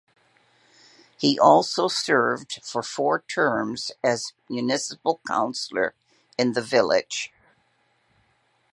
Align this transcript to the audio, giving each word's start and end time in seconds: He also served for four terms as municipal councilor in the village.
He 1.15 1.37
also 1.39 1.87
served 1.87 2.59
for 2.63 2.81
four 2.81 3.21
terms 3.21 3.91
as 4.03 4.33
municipal 4.49 5.21
councilor 5.27 5.93
in 6.39 6.53
the 6.53 6.61
village. 6.63 7.31